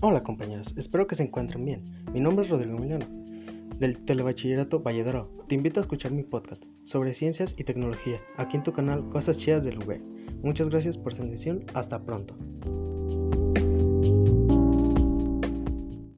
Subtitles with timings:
[0.00, 1.82] Hola compañeros, espero que se encuentren bien.
[2.12, 3.04] Mi nombre es Rodrigo Milano
[3.80, 5.28] del Telebachillerato Valledoro.
[5.48, 9.38] Te invito a escuchar mi podcast sobre ciencias y tecnología, aquí en tu canal Cosas
[9.38, 9.98] Chidas del UB.
[10.44, 12.36] Muchas gracias por su atención, hasta pronto.